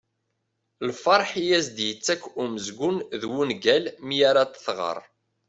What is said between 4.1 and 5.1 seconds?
ara t-tɣer.